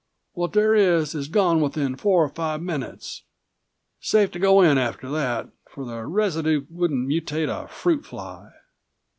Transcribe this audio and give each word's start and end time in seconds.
What 0.33 0.53
there 0.53 0.73
is 0.73 1.13
is 1.13 1.27
gone 1.27 1.61
within 1.61 1.95
four 1.95 2.23
or 2.23 2.29
five 2.29 2.59
minutes. 2.59 3.21
Safe 3.99 4.31
to 4.31 4.39
go 4.39 4.61
in 4.63 4.79
after 4.79 5.07
that, 5.11 5.49
for 5.69 5.85
the 5.85 6.07
residue 6.07 6.65
wouldn't 6.71 7.07
mutate 7.07 7.49
a 7.49 7.67
fruitfly. 7.67 8.51